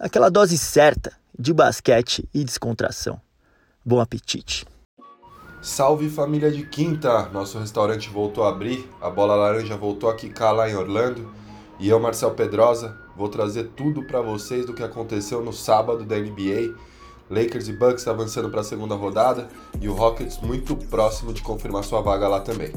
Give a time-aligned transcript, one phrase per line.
[0.00, 3.20] Aquela dose certa de basquete e descontração.
[3.84, 4.64] Bom apetite!
[5.60, 7.28] Salve família de quinta!
[7.30, 11.28] Nosso restaurante voltou a abrir, a bola laranja voltou a quicar lá em Orlando
[11.80, 16.16] e eu, Marcel Pedrosa, vou trazer tudo para vocês do que aconteceu no sábado da
[16.16, 16.76] NBA.
[17.28, 19.48] Lakers e Bucks avançando para a segunda rodada
[19.80, 22.72] e o Rockets muito próximo de confirmar sua vaga lá também.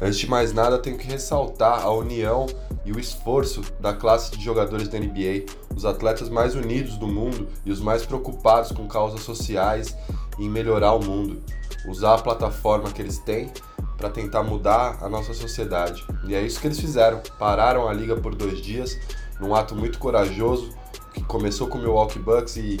[0.00, 2.46] Antes de mais nada, tenho que ressaltar a união
[2.84, 7.48] e o esforço da classe de jogadores da NBA, os atletas mais unidos do mundo
[7.64, 9.96] e os mais preocupados com causas sociais
[10.38, 11.42] e em melhorar o mundo.
[11.88, 13.50] Usar a plataforma que eles têm
[13.96, 16.04] para tentar mudar a nossa sociedade.
[16.26, 17.22] E é isso que eles fizeram.
[17.38, 18.98] Pararam a liga por dois dias,
[19.40, 20.70] num ato muito corajoso,
[21.14, 22.76] que começou com o Milwaukee Bucks e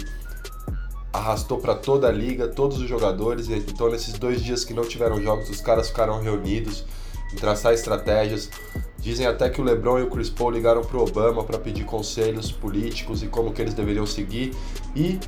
[1.10, 3.48] arrastou para toda a liga, todos os jogadores.
[3.48, 6.84] Então, nesses dois dias que não tiveram jogos, os caras ficaram reunidos
[7.32, 8.50] em traçar estratégias.
[8.98, 12.50] Dizem até que o LeBron e o Chris Paul ligaram para Obama para pedir conselhos
[12.50, 14.52] políticos e como que eles deveriam seguir.
[14.94, 15.20] E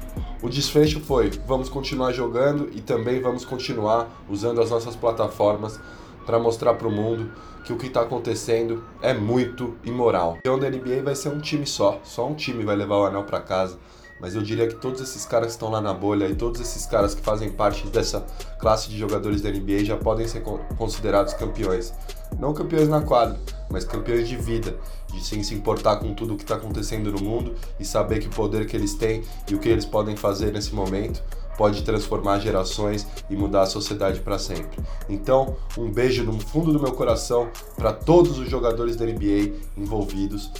[0.43, 5.79] o desfecho foi: vamos continuar jogando e também vamos continuar usando as nossas plataformas
[6.27, 7.31] para mostrar para o mundo
[7.65, 10.39] que o que está acontecendo é muito imoral.
[10.47, 13.25] O da NBA vai ser um time só, só um time vai levar o anel
[13.25, 13.79] para casa
[14.21, 16.87] mas eu diria que todos esses caras que estão lá na bolha e todos esses
[16.87, 18.25] caras que fazem parte dessa
[18.59, 20.43] classe de jogadores da NBA já podem ser
[20.77, 21.93] considerados campeões.
[22.39, 23.39] Não campeões na quadra,
[23.71, 24.77] mas campeões de vida,
[25.13, 28.27] de sim se importar com tudo o que está acontecendo no mundo e saber que
[28.27, 31.23] o poder que eles têm e o que eles podem fazer nesse momento
[31.57, 34.78] pode transformar gerações e mudar a sociedade para sempre.
[35.09, 40.51] Então, um beijo no fundo do meu coração para todos os jogadores da NBA envolvidos.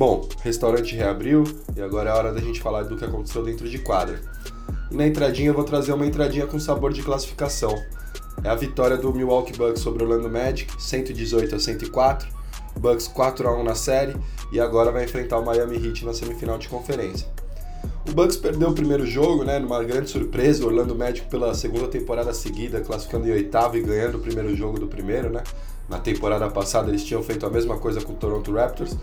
[0.00, 1.44] Bom, restaurante reabriu
[1.76, 4.18] e agora é hora da gente falar do que aconteceu dentro de quadra.
[4.90, 7.78] E na entradinha eu vou trazer uma entradinha com sabor de classificação.
[8.42, 12.28] É a vitória do Milwaukee Bucks sobre o Orlando Magic, 118 a 104.
[12.78, 14.16] Bucks 4 a 1 na série
[14.50, 17.28] e agora vai enfrentar o Miami Heat na semifinal de conferência.
[18.08, 21.88] O Bucks perdeu o primeiro jogo, né, numa grande surpresa, o Orlando Magic pela segunda
[21.88, 25.42] temporada seguida, classificando em oitavo e ganhando o primeiro jogo do primeiro, né?
[25.90, 28.96] Na temporada passada eles tinham feito a mesma coisa com o Toronto Raptors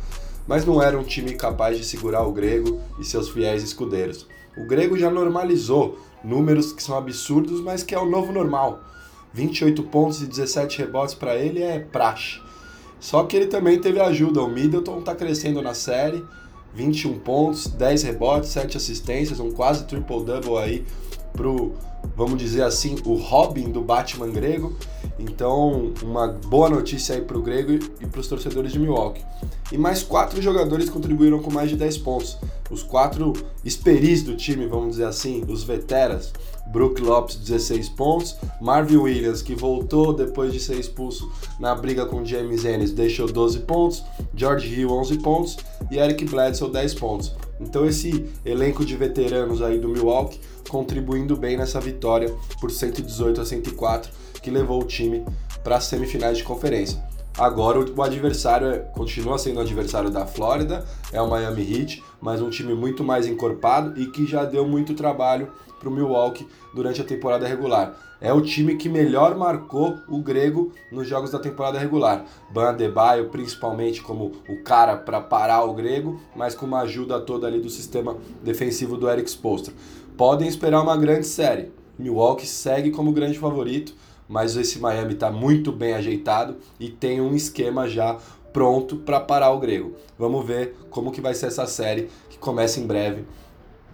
[0.48, 4.28] mas não era um time capaz de segurar o Grego e seus fiéis escudeiros.
[4.58, 8.80] O Grego já normalizou números que são absurdos, mas que é o novo normal.
[9.34, 12.42] 28 pontos e 17 rebotes para ele é praxe.
[13.00, 14.42] Só que ele também teve ajuda.
[14.42, 16.24] O Middleton está crescendo na série,
[16.74, 20.86] 21 pontos, 10 rebotes, 7 assistências, um quase triple-double aí
[21.34, 21.74] pro,
[22.16, 24.76] vamos dizer assim, o Robin do Batman grego.
[25.20, 29.24] Então, uma boa notícia aí pro grego e para os torcedores de Milwaukee.
[29.72, 32.38] E mais quatro jogadores contribuíram com mais de 10 pontos.
[32.70, 33.34] Os quatro
[33.64, 36.32] esperis do time, vamos dizer assim, os veteras.
[36.72, 38.36] Brook Lopes, 16 pontos.
[38.62, 43.60] Marvin Williams, que voltou depois de ser expulso na briga com James Ennis, deixou 12
[43.60, 44.04] pontos.
[44.36, 45.58] George Hill, 11 pontos.
[45.90, 47.34] E Eric Bledsoe, 10 pontos.
[47.60, 50.40] Então esse elenco de veteranos aí do Milwaukee
[50.70, 54.12] contribuindo bem nessa vitória por 118 a 104
[54.42, 55.26] que levou o time
[55.64, 57.07] para as semifinais de conferência.
[57.38, 62.42] Agora o adversário é, continua sendo o adversário da Flórida, é o Miami Heat, mas
[62.42, 67.00] um time muito mais encorpado e que já deu muito trabalho para o Milwaukee durante
[67.00, 67.96] a temporada regular.
[68.20, 72.26] É o time que melhor marcou o grego nos jogos da temporada regular.
[72.52, 77.46] Ban Adebayo, principalmente como o cara para parar o grego, mas com uma ajuda toda
[77.46, 79.76] ali do sistema defensivo do Eric Spoelstra.
[80.18, 81.72] Podem esperar uma grande série.
[82.00, 83.94] Milwaukee segue como grande favorito,
[84.28, 88.18] mas esse Miami está muito bem ajeitado e tem um esquema já
[88.52, 89.94] pronto para parar o grego.
[90.18, 93.26] Vamos ver como que vai ser essa série que começa em breve.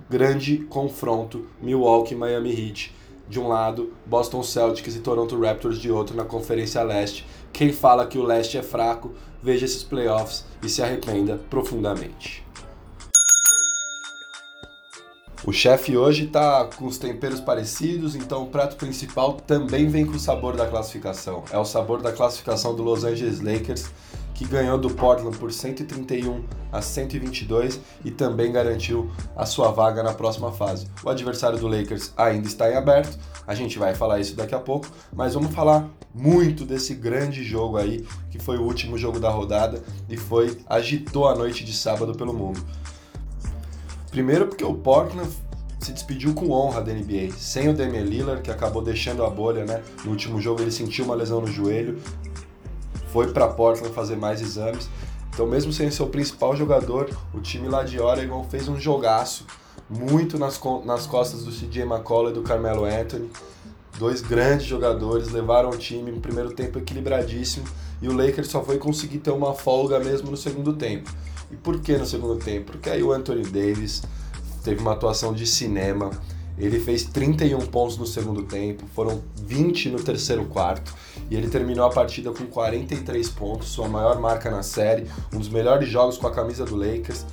[0.09, 2.94] Grande confronto Milwaukee Miami Heat
[3.27, 7.25] de um lado, Boston Celtics e Toronto Raptors de outro na Conferência Leste.
[7.51, 12.43] Quem fala que o Leste é fraco, veja esses playoffs e se arrependa profundamente.
[15.45, 20.13] O chefe hoje está com os temperos parecidos, então o prato principal também vem com
[20.13, 21.44] o sabor da classificação.
[21.51, 23.92] É o sabor da classificação do Los Angeles Lakers,
[24.34, 30.13] que ganhou do Portland por 131 a 122 e também garantiu a sua vaga na
[30.13, 30.88] próxima fase.
[31.04, 34.60] O adversário do Lakers ainda está em aberto, a gente vai falar isso daqui a
[34.60, 39.30] pouco, mas vamos falar muito desse grande jogo aí, que foi o último jogo da
[39.30, 42.63] rodada e foi agitou a noite de sábado pelo mundo.
[44.13, 45.27] Primeiro porque o Portland
[45.80, 49.65] se despediu com honra da NBA, sem o Damian Lillard, que acabou deixando a bolha,
[49.65, 49.81] né?
[50.06, 52.00] No último jogo ele sentiu uma lesão no joelho,
[53.07, 54.88] foi para Portland fazer mais exames.
[55.33, 59.48] Então, mesmo sem seu principal jogador, o time lá de Oregon fez um jogaço
[59.89, 63.31] muito nas, nas costas do CJ McCollum e do Carmelo Anthony.
[63.98, 67.66] Dois grandes jogadores levaram o time no primeiro tempo equilibradíssimo
[68.00, 71.12] e o Lakers só foi conseguir ter uma folga mesmo no segundo tempo.
[71.53, 72.71] E por que no segundo tempo?
[72.71, 74.01] Porque aí o Anthony Davis
[74.63, 76.09] teve uma atuação de cinema.
[76.57, 80.94] Ele fez 31 pontos no segundo tempo, foram 20 no terceiro quarto
[81.29, 85.50] e ele terminou a partida com 43 pontos, sua maior marca na série, um dos
[85.50, 87.25] melhores jogos com a camisa do Lakers.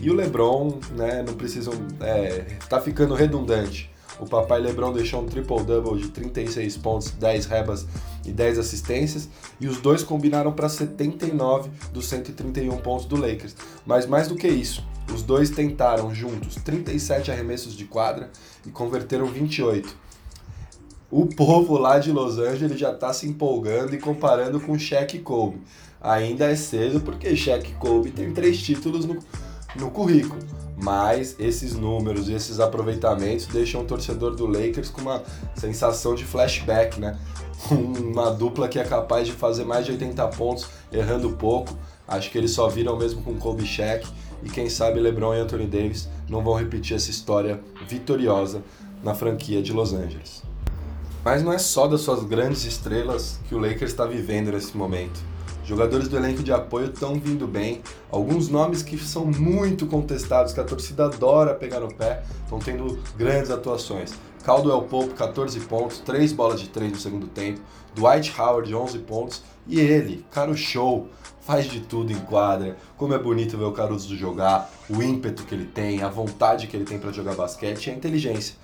[0.00, 3.90] E o LeBron, né, não precisam, é, tá ficando redundante.
[4.18, 7.86] O papai LeBron deixou um triple-double de 36 pontos, 10 rebas
[8.26, 9.28] e 10 assistências,
[9.60, 13.54] e os dois combinaram para 79 dos 131 pontos do Lakers.
[13.84, 18.30] Mas mais do que isso, os dois tentaram juntos 37 arremessos de quadra
[18.66, 20.06] e converteram 28.
[21.10, 25.20] O povo lá de Los Angeles já está se empolgando e comparando com Shaq e
[25.20, 25.60] Kobe.
[26.00, 29.16] Ainda é cedo porque Shaq e Kobe tem três títulos no,
[29.76, 30.40] no currículo.
[30.76, 35.22] Mas esses números e esses aproveitamentos deixam o torcedor do Lakers com uma
[35.54, 37.18] sensação de flashback, né?
[37.70, 41.76] Uma dupla que é capaz de fazer mais de 80 pontos errando pouco.
[42.06, 44.06] Acho que eles só viram mesmo com Kobe Shaq
[44.42, 47.58] e quem sabe LeBron e Anthony Davis não vão repetir essa história
[47.88, 48.62] vitoriosa
[49.02, 50.42] na franquia de Los Angeles.
[51.24, 55.18] Mas não é só das suas grandes estrelas que o Lakers está vivendo nesse momento.
[55.66, 57.82] Jogadores do elenco de apoio estão vindo bem.
[58.08, 63.00] Alguns nomes que são muito contestados, que a torcida adora pegar no pé, estão tendo
[63.16, 64.14] grandes atuações.
[64.44, 67.60] Caldwell Pope, 14 pontos, 3 bolas de 3 no segundo tempo.
[67.96, 69.42] Dwight Howard, 11 pontos.
[69.66, 71.08] E ele, cara, show,
[71.40, 72.76] faz de tudo em quadra.
[72.96, 76.76] Como é bonito ver o Caruso jogar, o ímpeto que ele tem, a vontade que
[76.76, 78.54] ele tem para jogar basquete e a inteligência.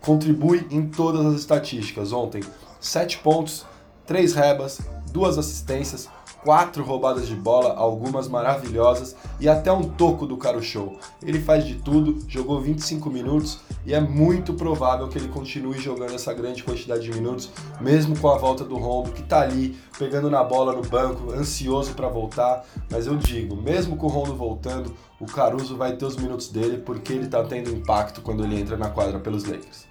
[0.00, 2.12] Contribui em todas as estatísticas.
[2.12, 2.40] Ontem,
[2.78, 3.66] 7 pontos,
[4.06, 6.08] 3 rebas, 2 assistências,
[6.46, 10.96] quatro roubadas de bola, algumas maravilhosas e até um toco do Caro Show.
[11.20, 16.14] Ele faz de tudo, jogou 25 minutos e é muito provável que ele continue jogando
[16.14, 17.50] essa grande quantidade de minutos,
[17.80, 21.94] mesmo com a volta do Rondo, que tá ali pegando na bola no banco, ansioso
[21.94, 22.64] para voltar.
[22.88, 26.78] Mas eu digo, mesmo com o Rondo voltando, o Caruso vai ter os minutos dele
[26.78, 29.84] porque ele tá tendo impacto quando ele entra na quadra pelos Lakers.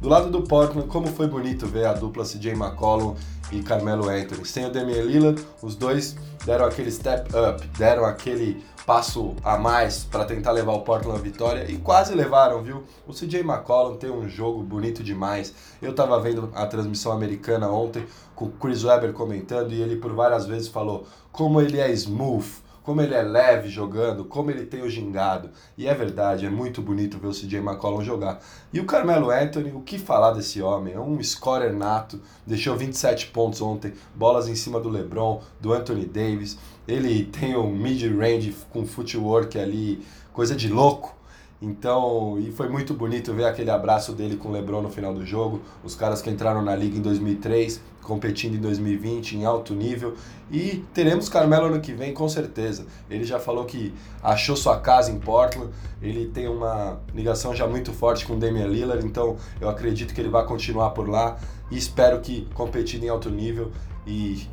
[0.00, 3.14] Do lado do Portland, como foi bonito ver a dupla CJ McCollum
[3.52, 4.44] e Carmelo Anthony.
[4.44, 10.04] Sem o Damian Lillard, os dois deram aquele step up, deram aquele passo a mais
[10.04, 12.82] para tentar levar o Portland à vitória e quase levaram, viu?
[13.06, 15.54] O CJ McCollum tem um jogo bonito demais.
[15.80, 18.04] Eu tava vendo a transmissão americana ontem
[18.34, 22.48] com o Chris Webber comentando e ele por várias vezes falou como ele é smooth
[22.82, 25.50] como ele é leve jogando, como ele tem o gingado.
[25.76, 28.40] E é verdade, é muito bonito ver o CJ McCollum jogar.
[28.72, 30.94] E o Carmelo Anthony, o que falar desse homem?
[30.94, 36.06] É um scorer nato, deixou 27 pontos ontem, bolas em cima do LeBron, do Anthony
[36.06, 36.58] Davis.
[36.88, 41.19] Ele tem um mid-range com footwork ali, coisa de louco.
[41.62, 45.26] Então, e foi muito bonito ver aquele abraço dele com o LeBron no final do
[45.26, 45.60] jogo.
[45.84, 50.14] Os caras que entraram na liga em 2003, competindo em 2020 em alto nível.
[50.50, 52.86] E teremos Carmelo ano que vem, com certeza.
[53.10, 55.70] Ele já falou que achou sua casa em Portland.
[56.00, 60.30] Ele tem uma ligação já muito forte com Damian Lillard, então eu acredito que ele
[60.30, 61.36] vai continuar por lá.
[61.70, 63.70] E espero que competindo em alto nível
[64.06, 64.46] e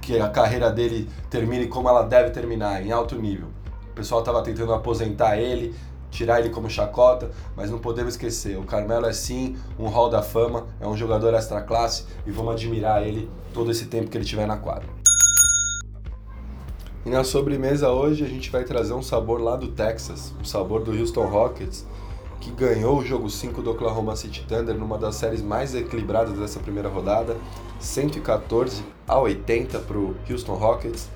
[0.00, 3.48] que a carreira dele termine como ela deve terminar, em alto nível.
[3.90, 5.74] O pessoal estava tentando aposentar ele,
[6.10, 10.22] tirar ele como chacota, mas não podemos esquecer, o Carmelo é sim um hall da
[10.22, 14.24] fama, é um jogador extra classe e vamos admirar ele todo esse tempo que ele
[14.24, 14.88] tiver na quadra.
[17.04, 20.82] E na sobremesa hoje a gente vai trazer um sabor lá do Texas, o sabor
[20.82, 21.86] do Houston Rockets,
[22.40, 26.58] que ganhou o jogo 5 do Oklahoma City Thunder numa das séries mais equilibradas dessa
[26.60, 27.36] primeira rodada,
[27.78, 31.08] 114 a 80 para o Houston Rockets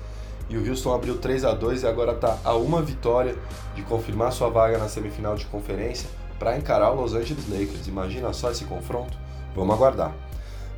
[0.49, 3.35] e o Houston abriu 3 a 2 e agora está a uma vitória
[3.75, 7.87] de confirmar sua vaga na semifinal de conferência para encarar o Los Angeles Lakers.
[7.87, 9.17] Imagina só esse confronto?
[9.55, 10.13] Vamos aguardar.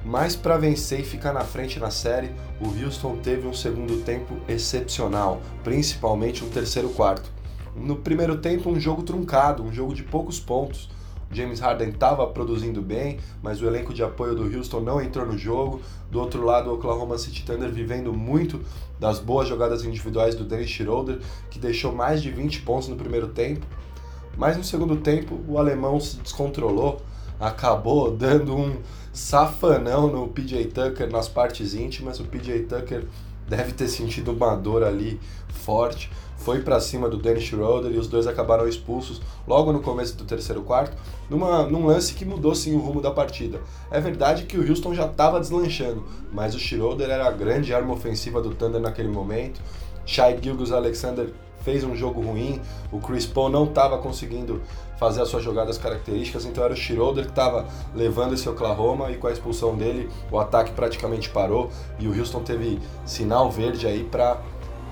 [0.05, 2.31] Mas para vencer e ficar na frente na série,
[2.61, 7.29] o Houston teve um segundo tempo excepcional, principalmente um terceiro quarto.
[7.75, 10.89] No primeiro tempo, um jogo truncado, um jogo de poucos pontos.
[11.31, 15.37] James Harden estava produzindo bem, mas o elenco de apoio do Houston não entrou no
[15.37, 15.81] jogo.
[16.09, 18.61] Do outro lado, o Oklahoma City Thunder vivendo muito
[18.99, 21.19] das boas jogadas individuais do Dennis Schroeder,
[21.49, 23.65] que deixou mais de 20 pontos no primeiro tempo.
[24.37, 27.01] Mas no segundo tempo, o alemão se descontrolou,
[27.39, 28.77] acabou dando um
[29.11, 32.19] safanão no PJ Tucker nas partes íntimas.
[32.19, 33.05] O PJ Tucker
[33.47, 38.07] deve ter sentido uma dor ali forte foi para cima do Dennis Schroeder e os
[38.07, 40.95] dois acabaram expulsos logo no começo do terceiro quarto,
[41.29, 43.59] numa, num lance que mudou sim o rumo da partida.
[43.91, 47.93] É verdade que o Houston já estava deslanchando, mas o Schroeder era a grande arma
[47.93, 49.59] ofensiva do Thunder naquele momento.
[50.05, 51.33] Shai Gilgus Alexander
[51.67, 52.61] fez um jogo ruim,
[52.93, 54.61] o Chris Paul não estava conseguindo
[54.97, 59.17] fazer as suas jogadas características, então era o Schroeder que estava levando esse Oklahoma e
[59.17, 61.69] com a expulsão dele o ataque praticamente parou
[61.99, 64.41] e o Houston teve sinal verde aí para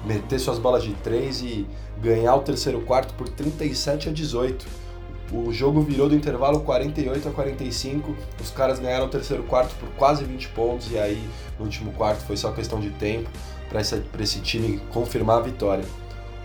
[0.04, 1.66] meter suas bolas de três e
[2.02, 4.68] ganhar o terceiro quarto por 37 a 18.
[5.32, 9.88] O jogo virou do intervalo 48 a 45, os caras ganharam o terceiro quarto por
[9.92, 11.26] quase 20 pontos e aí
[11.58, 13.30] no último quarto foi só questão de tempo
[13.70, 15.86] para esse, esse time confirmar a vitória.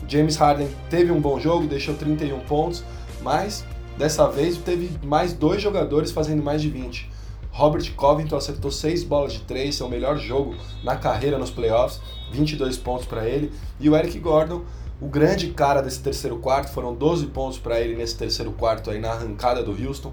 [0.09, 2.85] James Harden teve um bom jogo, deixou 31 pontos,
[3.23, 3.65] mas
[3.97, 7.11] dessa vez teve mais dois jogadores fazendo mais de 20.
[7.53, 12.01] Robert Covington acertou 6 bolas de 3, seu melhor jogo na carreira nos playoffs,
[12.33, 13.53] 22 pontos para ele.
[13.79, 14.63] E o Eric Gordon,
[15.01, 19.01] o grande cara desse terceiro quarto, foram 12 pontos para ele nesse terceiro quarto aí
[19.01, 20.13] na arrancada do Houston.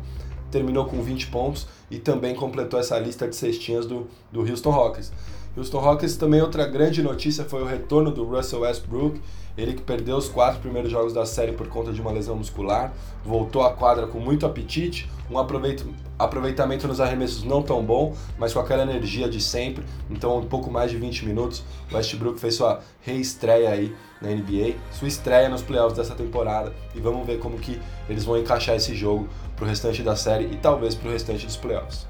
[0.50, 5.12] Terminou com 20 pontos e também completou essa lista de cestinhas do, do Houston Rockets.
[5.58, 9.20] Houston Rockets também outra grande notícia foi o retorno do Russell Westbrook.
[9.58, 12.94] Ele que perdeu os quatro primeiros jogos da série por conta de uma lesão muscular,
[13.26, 18.60] voltou à quadra com muito apetite, um aproveitamento nos arremessos não tão bom, mas com
[18.60, 19.84] aquela energia de sempre.
[20.12, 25.08] Então, um pouco mais de 20 minutos, Westbrook fez sua reestreia aí na NBA, sua
[25.08, 29.28] estreia nos playoffs dessa temporada e vamos ver como que eles vão encaixar esse jogo
[29.56, 32.06] para o restante da série e talvez para o restante dos playoffs.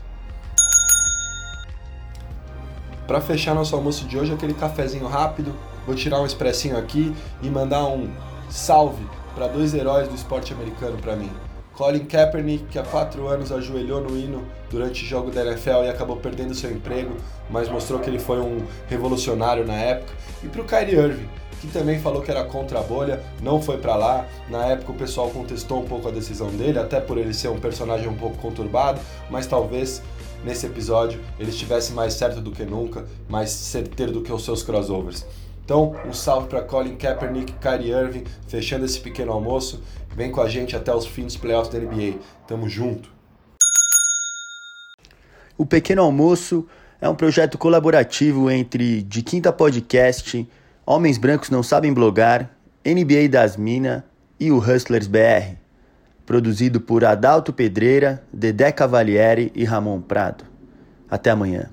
[3.08, 7.50] Para fechar nosso almoço de hoje, aquele cafezinho rápido, vou tirar um expressinho aqui e
[7.50, 8.10] mandar um
[8.50, 11.32] salve para dois heróis do esporte americano para mim.
[11.74, 15.90] Colin Kaepernick, que há quatro anos ajoelhou no hino durante o jogo da NFL e
[15.90, 17.16] acabou perdendo seu emprego,
[17.50, 20.12] mas mostrou que ele foi um revolucionário na época.
[20.44, 21.30] E para o Kyrie Irving,
[21.62, 24.26] que também falou que era contra a bolha, não foi para lá.
[24.50, 27.60] Na época o pessoal contestou um pouco a decisão dele, até por ele ser um
[27.60, 29.00] personagem um pouco conturbado,
[29.30, 30.02] mas talvez
[30.44, 34.64] nesse episódio ele estivesse mais certo do que nunca, mais certeiro do que os seus
[34.64, 35.26] crossovers.
[35.64, 39.82] Então, um salve para Colin Kaepernick, Kyrie Irving, fechando esse pequeno almoço.
[40.16, 42.20] Vem com a gente até os fins dos playoffs da NBA.
[42.48, 43.12] Tamo junto.
[45.58, 46.68] O Pequeno Almoço
[47.02, 50.48] é um projeto colaborativo entre De Quinta Podcast,
[50.86, 52.52] Homens Brancos Não Sabem Blogar,
[52.86, 54.04] NBA das Minas
[54.40, 55.67] e o Hustlers BR
[56.28, 60.44] produzido por Adalto Pedreira, Dedé Cavalieri e Ramon Prado.
[61.10, 61.70] Até amanhã.